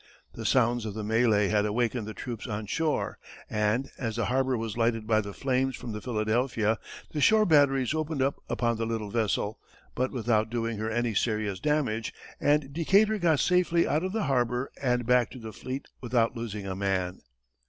[0.33, 3.19] The sounds of the mêlée had awakened the troops on shore,
[3.51, 6.79] and, as the harbor was lighted by the flames from the Philadelphia,
[7.11, 9.59] the shore batteries opened upon the little vessel,
[9.93, 14.71] but without doing her any serious damage, and Decatur got safely out of the harbor
[14.81, 17.21] and back to the fleet without losing a man.